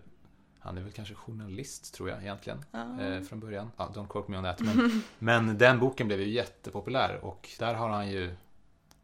[0.63, 2.65] han är väl kanske journalist tror jag egentligen.
[2.71, 3.02] Ah.
[3.02, 3.71] Eh, från början.
[3.78, 4.60] Ja, don't quote me on that.
[4.60, 8.36] Men, men den boken blev ju jättepopulär och där har han ju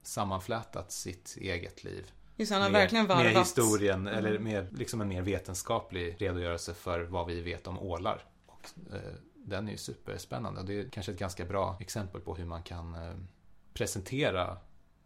[0.02, 2.12] sammanflätat sitt eget liv.
[2.36, 3.24] Just han har med, verkligen varvat.
[3.24, 4.18] Med historien, mm.
[4.18, 8.24] eller med liksom en mer vetenskaplig redogörelse för vad vi vet om ålar.
[8.46, 10.64] Och, eh, den är ju superspännande.
[10.64, 13.14] Det är kanske ett ganska bra exempel på hur man kan eh,
[13.74, 14.58] presentera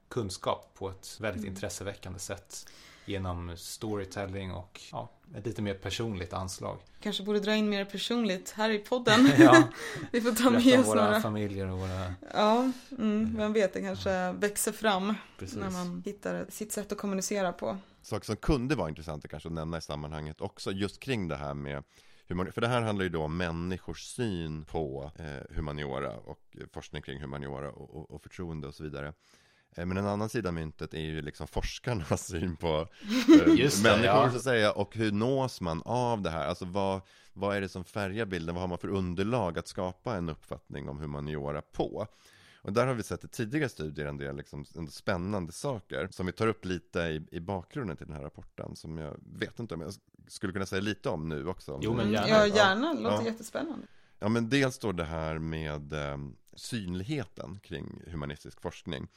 [0.10, 1.54] kunskap på ett väldigt mm.
[1.54, 2.66] intresseväckande sätt
[3.06, 6.78] genom storytelling och ja, ett lite mer personligt anslag.
[7.00, 9.32] Kanske borde dra in mer personligt här i podden.
[9.38, 9.64] ja,
[10.12, 11.22] Vi får ta med oss våra några.
[11.22, 12.14] familjer och våra...
[12.34, 14.32] Ja, mm, vem vet, det kanske ja.
[14.32, 15.58] växer fram Precis.
[15.58, 17.78] när man hittar sitt sätt att kommunicera på.
[18.02, 21.54] Saker som kunde vara intressanta kanske att nämna i sammanhanget också, just kring det här
[21.54, 21.84] med.
[22.28, 27.22] För det här handlar ju då om människors syn på eh, humaniora och forskning kring
[27.22, 29.14] humaniora och, och, och förtroende och så vidare.
[29.76, 32.88] Eh, men en annan sida av myntet är ju liksom forskarnas syn på
[33.46, 34.32] eh, Just människor ja.
[34.32, 36.48] så att säga Och hur nås man av det här?
[36.48, 37.02] Alltså vad,
[37.34, 38.56] vad är det som färgar bilden?
[38.56, 42.08] Vad har man för underlag att skapa en uppfattning om humaniora på?
[42.64, 46.32] Och där har vi sett i tidigare studier en del liksom, spännande saker som vi
[46.32, 49.82] tar upp lite i, i bakgrunden till den här rapporten som jag vet inte om
[49.82, 49.94] jag
[50.28, 51.80] skulle kunna säga lite om nu också.
[51.82, 52.28] Jo men gärna.
[52.28, 53.26] Ja gärna, det låter ja.
[53.26, 53.88] jättespännande.
[54.20, 56.18] Ja men dels står det här med eh,
[56.56, 59.08] synligheten kring humanistisk forskning.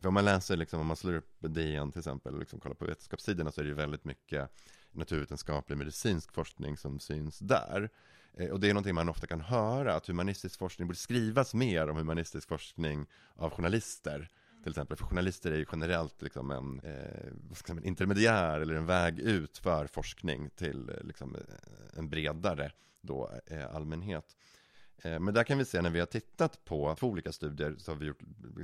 [0.00, 2.74] För om man läser, liksom, om man slår upp DN till exempel, och liksom kollar
[2.74, 4.50] på vetenskapssidorna så är det väldigt mycket
[4.92, 7.90] naturvetenskaplig medicinsk forskning som syns där.
[8.34, 11.88] Eh, och det är någonting man ofta kan höra, att humanistisk forskning borde skrivas mer
[11.88, 14.28] om humanistisk forskning av journalister.
[14.62, 19.18] Till exempel, för journalister är ju generellt liksom en, eh, en intermediär eller en väg
[19.18, 24.36] ut för forskning till eh, liksom, eh, en bredare då, eh, allmänhet.
[25.02, 27.90] Eh, men där kan vi se när vi har tittat på två olika studier så
[27.90, 28.22] har vi gjort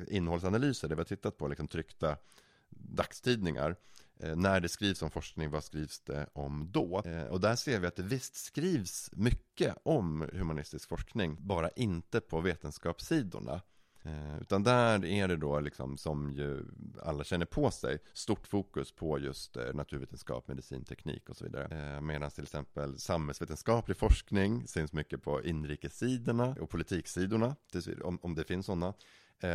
[0.08, 2.16] innehållsanalyser där vi har tittat på liksom tryckta
[2.70, 3.76] dagstidningar
[4.20, 7.02] eh, när det skrivs om forskning, vad skrivs det om då?
[7.04, 12.20] Eh, och där ser vi att det visst skrivs mycket om humanistisk forskning, bara inte
[12.20, 13.60] på vetenskapssidorna.
[14.06, 16.64] Eh, utan där är det då liksom som ju
[17.02, 21.94] alla känner på sig stort fokus på just eh, naturvetenskap, medicin, teknik och så vidare.
[21.94, 27.56] Eh, Medan till exempel samhällsvetenskaplig forskning syns mycket på inrikessidorna och politiksidorna,
[28.04, 28.94] om, om det finns sådana.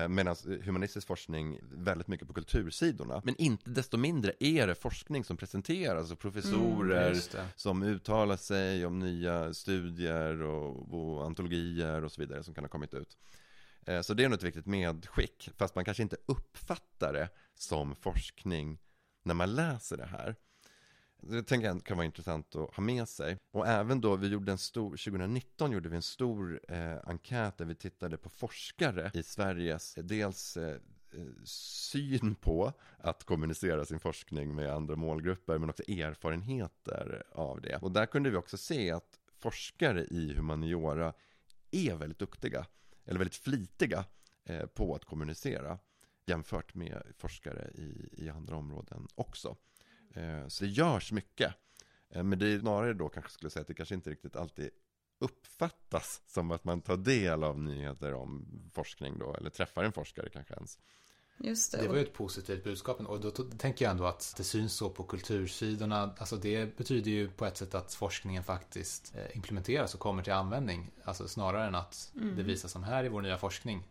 [0.09, 3.21] Medan humanistisk forskning väldigt mycket på kultursidorna.
[3.25, 8.85] Men inte desto mindre är det forskning som presenteras och professorer mm, som uttalar sig
[8.85, 13.17] om nya studier och, och antologier och så vidare som kan ha kommit ut.
[13.85, 17.95] Eh, så det är nog ett viktigt medskick, fast man kanske inte uppfattar det som
[17.95, 18.79] forskning
[19.23, 20.35] när man läser det här.
[21.23, 23.37] Det tänker jag kan vara intressant att ha med sig.
[23.51, 27.65] Och även då, vi gjorde en stor, 2019 gjorde vi en stor eh, enkät där
[27.65, 30.77] vi tittade på forskare i Sveriges, eh, dels eh,
[31.43, 37.77] syn på att kommunicera sin forskning med andra målgrupper, men också erfarenheter av det.
[37.81, 41.13] Och där kunde vi också se att forskare i humaniora
[41.71, 42.65] är väldigt duktiga
[43.05, 44.05] eller väldigt flitiga
[44.45, 45.79] eh, på att kommunicera
[46.25, 49.57] jämfört med forskare i, i andra områden också.
[50.13, 51.53] Eh, så det görs mycket.
[52.09, 54.69] Eh, men det är snarare då kanske skulle säga att det kanske inte riktigt alltid
[55.19, 60.29] uppfattas som att man tar del av nyheter om forskning då, eller träffar en forskare
[60.29, 60.79] kanske ens.
[61.43, 61.81] Just det.
[61.81, 64.89] det var ju ett positivt budskap och då tänker jag ändå att det syns så
[64.89, 66.13] på kultursidorna.
[66.17, 70.33] Alltså det betyder ju på ett sätt att forskningen faktiskt eh, implementeras och kommer till
[70.33, 70.91] användning.
[71.03, 72.35] Alltså snarare än att mm.
[72.35, 73.87] det visas som här i vår nya forskning.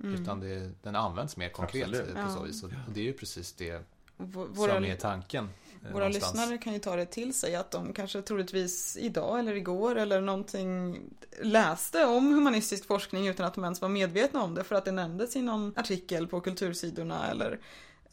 [0.00, 0.22] Mm.
[0.22, 2.14] Utan det, den används mer konkret Absolut.
[2.14, 2.62] på så vis.
[2.62, 3.84] Och det är ju precis det
[4.16, 5.48] våra, som är tanken.
[5.84, 6.34] Eh, våra någonstans.
[6.34, 10.20] lyssnare kan ju ta det till sig att de kanske troligtvis idag eller igår eller
[10.20, 11.00] någonting
[11.42, 14.92] läste om humanistisk forskning utan att de ens var medvetna om det för att det
[14.92, 17.58] nämndes i någon artikel på kultursidorna eller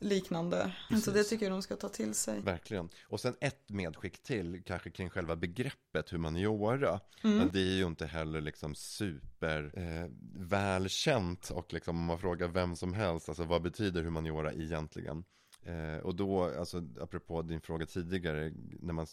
[0.03, 0.71] liknande.
[0.89, 1.05] Precis.
[1.05, 2.41] Så det tycker jag de ska ta till sig.
[2.41, 2.89] Verkligen.
[3.07, 6.99] Och sen ett medskick till, kanske kring själva begreppet humaniora.
[7.23, 7.49] Mm.
[7.53, 12.75] Det är ju inte heller liksom super eh, välkänt och liksom om man frågar vem
[12.75, 15.23] som helst, alltså vad betyder humaniora egentligen?
[15.65, 19.05] Eh, och då, alltså apropå din fråga tidigare, när man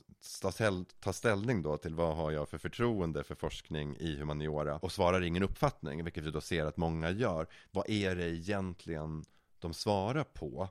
[1.00, 5.22] tar ställning då till vad har jag för förtroende för forskning i humaniora och svarar
[5.22, 7.46] ingen uppfattning, vilket vi då ser att många gör.
[7.70, 9.24] Vad är det egentligen
[9.58, 10.68] de svarar på?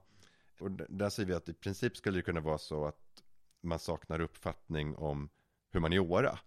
[0.60, 3.24] Och där säger vi att i princip skulle det kunna vara så att
[3.62, 5.30] man saknar uppfattning om
[5.72, 6.40] humaniora.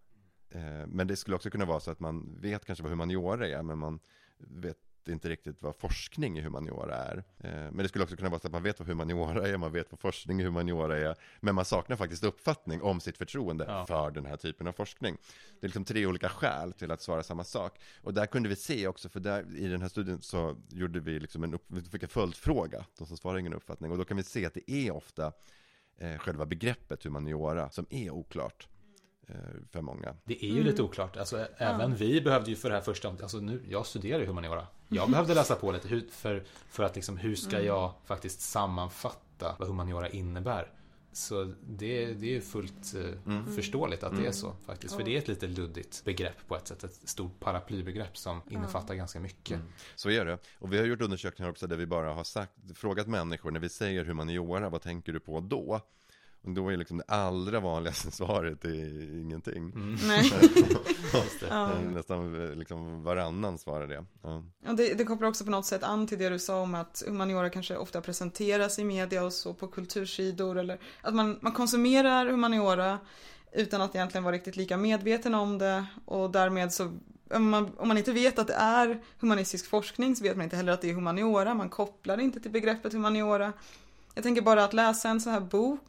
[0.51, 3.63] Eh, men det skulle också kunna vara så att man vet kanske vad humaniora är,
[3.63, 4.01] men man
[4.39, 7.25] vet inte riktigt vad forskning i humaniora är.
[7.39, 9.73] Eh, men det skulle också kunna vara så att man vet vad humaniora är, man
[9.73, 13.87] vet vad forskning i humaniora är, men man saknar faktiskt uppfattning om sitt förtroende ja.
[13.87, 15.17] för den här typen av forskning.
[15.61, 17.79] Det är liksom tre olika skäl till att svara samma sak.
[18.03, 21.21] Och där kunde vi se också, för där, i den här studien så gjorde vi
[21.21, 24.17] liksom en, upp, vi fick en följdfråga, de som svarar ingen uppfattning, och då kan
[24.17, 25.33] vi se att det är ofta
[25.99, 28.69] eh, själva begreppet humaniora som är oklart.
[29.29, 29.35] Eh,
[29.73, 30.17] för många.
[30.25, 30.67] Det är ju mm.
[30.67, 31.17] lite oklart.
[31.17, 34.67] Alltså, även vi behövde ju för det här första, alltså nu, jag studerar ju humaniora.
[34.93, 37.67] Jag behövde läsa på lite hur, för, för att liksom, hur ska mm.
[37.67, 40.71] jag faktiskt sammanfatta vad humaniora innebär.
[41.13, 43.55] Så det, det är fullt uh, mm.
[43.55, 44.23] förståeligt att mm.
[44.23, 44.95] det är så faktiskt.
[44.95, 46.85] För det är ett lite luddigt begrepp på ett sätt.
[46.85, 49.57] Ett stort paraplybegrepp som innefattar ganska mycket.
[49.57, 49.73] Mm.
[49.95, 50.39] Så är det.
[50.59, 53.69] Och vi har gjort undersökningar också där vi bara har sagt, frågat människor när vi
[53.69, 55.81] säger humaniora, vad tänker du på då?
[56.43, 59.73] Och då är liksom det allra vanligaste svaret är ingenting.
[59.75, 59.97] Mm.
[60.07, 60.33] Nej.
[61.51, 61.81] ja.
[61.81, 64.05] Nästan liksom varannan svarar det.
[64.23, 64.45] Ja.
[64.65, 67.03] ja det, det kopplar också på något sätt an till det du sa om att
[67.07, 72.27] humaniora kanske ofta presenteras i media och så på kultursidor eller att man, man konsumerar
[72.27, 72.99] humaniora
[73.53, 76.93] utan att egentligen vara riktigt lika medveten om det och därmed så
[77.35, 80.57] om man, om man inte vet att det är humanistisk forskning så vet man inte
[80.57, 83.53] heller att det är humaniora, man kopplar inte till begreppet humaniora.
[84.15, 85.81] Jag tänker bara att läsa en sån här bok,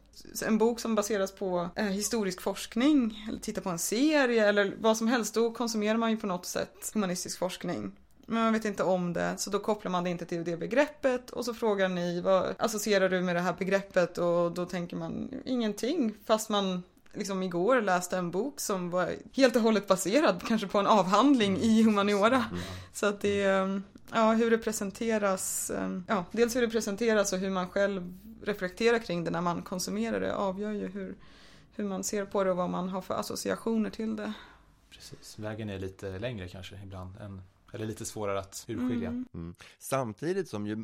[0.46, 4.96] en bok som baseras på eh, historisk forskning, eller titta på en serie eller vad
[4.96, 7.92] som helst, då konsumerar man ju på något sätt humanistisk forskning.
[8.26, 11.30] Men man vet inte om det, så då kopplar man det inte till det begreppet.
[11.30, 14.18] Och så frågar ni vad associerar du med det här begreppet?
[14.18, 16.82] Och då tänker man ingenting fast man
[17.14, 21.56] liksom igår läste en bok som var helt och hållet baserad kanske på en avhandling
[21.56, 22.44] i humaniora.
[22.50, 22.62] Mm.
[22.92, 23.78] Så att det, eh,
[24.12, 28.98] ja, hur det presenteras, eh, ja, dels hur det presenteras och hur man själv reflekterar
[28.98, 31.14] kring det när man konsumerar det avgör ju hur,
[31.76, 34.32] hur man ser på det och vad man har för associationer till det.
[34.90, 37.42] Precis, vägen är lite längre kanske ibland än
[37.74, 39.08] eller lite svårare att urskilja.
[39.08, 39.26] Mm.
[39.34, 39.54] Mm.
[39.78, 40.76] Samtidigt som ju,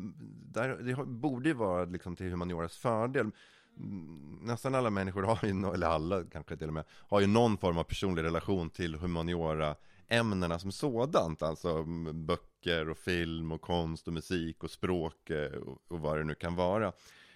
[0.51, 3.31] där, det borde ju vara liksom till humanioras fördel.
[3.77, 7.57] Mm, nästan alla människor har ju, eller alla kanske till och med, har ju någon
[7.57, 9.75] form av personlig relation till humaniora
[10.07, 15.99] ämnena som sådant, alltså böcker och film och konst och musik och språk eh, och,
[15.99, 16.91] vad det nu kan vara.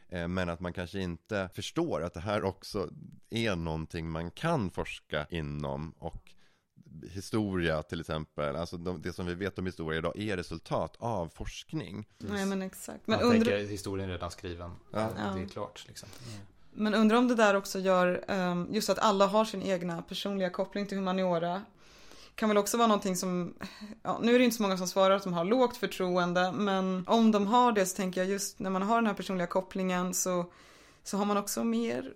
[0.09, 2.89] Eh, men att man kanske inte förstår att det här också
[3.29, 6.34] är någonting man kan forska inom och
[7.11, 11.27] historia till exempel, alltså de, det som vi vet om historia idag är resultat av
[11.27, 12.07] forskning.
[12.17, 13.07] Nej men exakt.
[13.07, 14.71] Men Man undrar, tänker historien är redan skriven.
[14.91, 15.09] Ja.
[15.35, 16.09] Det är klart liksom.
[16.73, 20.49] men undrar om det där också gör, ehm, just att alla har sin egna personliga
[20.49, 21.61] koppling till humaniora.
[22.35, 23.53] Kan väl också vara någonting som,
[24.03, 27.03] ja, nu är det inte så många som svarar att de har lågt förtroende, men
[27.07, 30.13] om de har det så tänker jag just när man har den här personliga kopplingen
[30.13, 30.51] så,
[31.03, 32.13] så har man också mer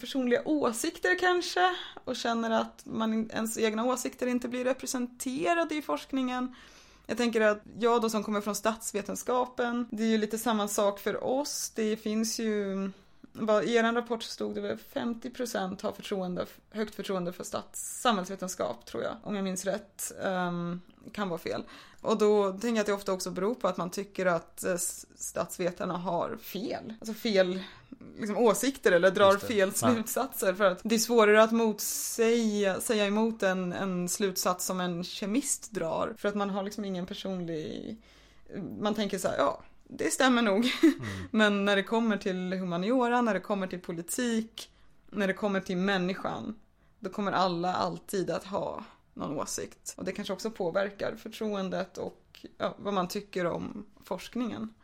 [0.00, 6.54] personliga åsikter kanske och känner att man, ens egna åsikter inte blir representerade i forskningen.
[7.06, 10.98] Jag tänker att jag då som kommer från statsvetenskapen, det är ju lite samma sak
[10.98, 11.72] för oss.
[11.74, 12.90] Det finns ju,
[13.32, 18.86] vad, i er rapport stod det väl 50% har förtroende, högt förtroende för stats, samhällsvetenskap
[18.86, 20.12] tror jag, om jag minns rätt.
[20.22, 20.80] Um,
[21.12, 21.64] kan vara fel.
[22.00, 24.76] Och då tänker jag att det ofta också beror på att man tycker att eh,
[25.16, 26.94] statsvetarna har fel.
[27.00, 27.62] Alltså fel
[28.18, 29.92] liksom, åsikter eller drar fel Ja.
[29.92, 30.54] slutsatser.
[30.54, 35.72] För att det är svårare att motsäga, säga emot en, en slutsats som en kemist
[35.72, 36.14] drar.
[36.18, 37.96] För att man har liksom ingen personlig...
[38.80, 40.66] Man tänker så här, ja, det stämmer nog.
[41.30, 44.70] Men när det kommer till humaniora, när det kommer till politik,
[45.10, 46.54] när det kommer till människan,
[47.00, 49.94] då kommer alla alltid att ha någon åsikt.
[49.96, 54.74] Och det kanske också påverkar förtroendet och ja, vad man tycker om forskningen.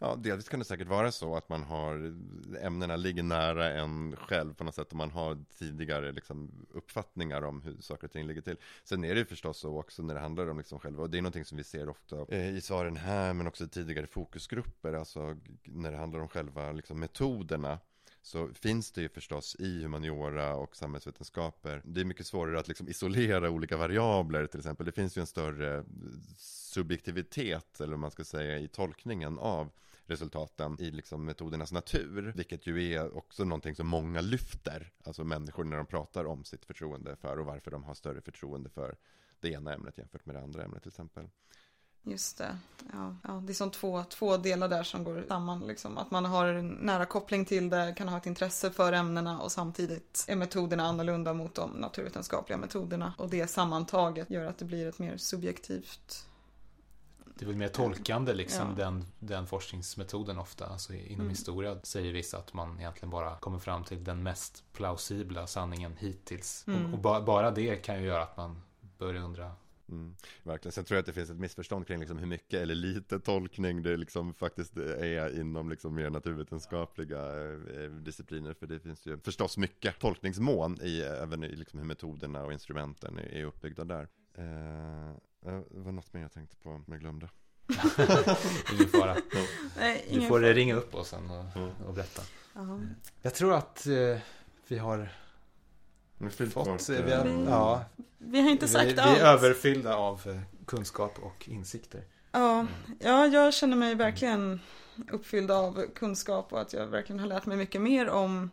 [0.00, 2.14] Ja, delvis kan det säkert vara så att man har
[2.60, 7.62] ämnena ligger nära en själv på något sätt och man har tidigare liksom, uppfattningar om
[7.62, 8.56] hur saker och ting ligger till.
[8.84, 11.18] Sen är det ju förstås så också när det handlar om liksom själva, och det
[11.18, 14.92] är någonting som vi ser ofta eh, i svaren här men också i tidigare fokusgrupper,
[14.92, 17.78] alltså när det handlar om själva liksom, metoderna
[18.22, 21.82] så finns det ju förstås i humaniora och samhällsvetenskaper.
[21.84, 24.86] Det är mycket svårare att liksom isolera olika variabler till exempel.
[24.86, 25.84] Det finns ju en större
[26.36, 29.70] subjektivitet, eller vad man ska säga, i tolkningen av
[30.08, 32.32] resultaten i liksom metodernas natur.
[32.36, 36.64] Vilket ju är också någonting som många lyfter, alltså människor när de pratar om sitt
[36.64, 38.96] förtroende för och varför de har större förtroende för
[39.40, 41.28] det ena ämnet jämfört med det andra ämnet till exempel.
[42.02, 42.58] Just det.
[42.92, 45.66] Ja, ja, det är som två, två delar där som går samman.
[45.66, 45.98] Liksom.
[45.98, 49.52] Att man har en nära koppling till det, kan ha ett intresse för ämnena och
[49.52, 53.14] samtidigt är metoderna annorlunda mot de naturvetenskapliga metoderna.
[53.18, 56.27] Och det sammantaget gör att det blir ett mer subjektivt...
[57.38, 58.84] Det är väl mer tolkande liksom Ja.
[58.84, 60.66] den, den forskningsmetoden ofta.
[60.66, 61.28] Alltså inom Mm.
[61.30, 66.64] historia säger vissa att man egentligen bara kommer fram till den mest plausibla sanningen hittills.
[66.66, 66.86] Mm.
[66.86, 68.62] Och, och ba, bara det kan ju göra att man
[68.98, 69.52] börjar undra.
[69.90, 70.72] Mm, verkligen.
[70.72, 73.82] Sen tror jag att det finns ett missförstånd kring liksom hur mycket eller lite tolkning
[73.82, 77.18] det liksom faktiskt är inom liksom mer naturvetenskapliga
[77.82, 78.54] eh, discipliner.
[78.54, 83.18] För det finns ju förstås mycket tolkningsmån i även i liksom hur metoderna och instrumenten
[83.18, 84.08] är, är uppbyggda där.
[85.46, 87.28] Eh, det var något mer jag tänkte på, men jag glömde.
[88.72, 89.16] Ingen fara.
[89.78, 90.52] Nej, Du får fara.
[90.52, 91.70] ringa upp oss sen och, Mm.
[91.86, 92.22] och berätta.
[92.54, 92.80] Ja.
[93.22, 94.18] Jag tror att eh,
[94.68, 95.08] vi har
[96.50, 96.88] fått...
[96.88, 97.84] vi eh, har, ja,
[98.18, 99.18] Vi har inte vi, sagt vi allt.
[99.18, 102.02] är överfyllda av kunskap och insikter.
[102.32, 102.66] Ja,
[103.00, 104.60] ja, jag känner mig verkligen
[105.12, 108.50] uppfylld av kunskap och att jag verkligen har lärt mig mycket mer om,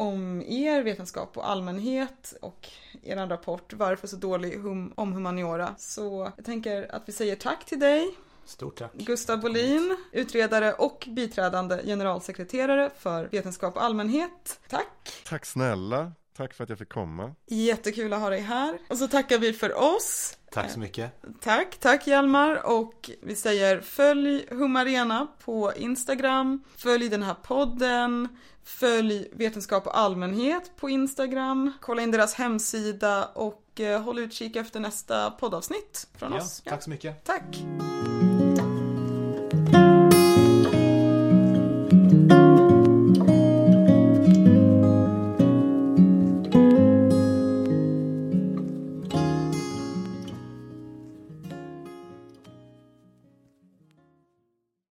[0.00, 2.68] om er vetenskap och allmänhet och
[3.02, 5.74] er rapport Varför så dålig hum, om humaniora.
[5.78, 8.92] Så jag tänker att vi säger tack till dig, Stort tack.
[8.92, 14.60] Gustav Bolin, utredare och biträdande generalsekreterare för vetenskap och allmänhet.
[14.68, 15.22] Tack!
[15.26, 17.34] Tack snälla, tack för att jag fick komma.
[17.46, 18.78] Jättekul att ha dig här.
[18.88, 20.36] Och så tackar vi för oss.
[20.52, 21.12] Tack så mycket.
[21.40, 28.28] Tack, tack Hjalmar och vi säger följ Humarena på Instagram, följ den här podden,
[28.64, 34.80] följ Vetenskap och allmänhet på Instagram, kolla in deras hemsida och eh, håll utkik efter
[34.80, 36.62] nästa poddavsnitt från Ja, oss.
[36.64, 37.24] tack så mycket.
[37.24, 37.44] Tack!